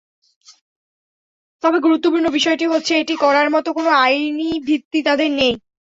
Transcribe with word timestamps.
তবে 1.63 1.77
গুরুত্বপূর্ণ 1.79 2.25
বিষয়টি 2.37 2.65
হচ্ছে, 2.67 2.93
এটি 2.97 3.15
করার 3.23 3.47
মতো 3.55 3.69
কোনো 3.77 3.91
আইনি 4.03 4.49
ভিত্তি 4.67 4.99
তাঁদের 5.07 5.29
নেই। 5.39 5.53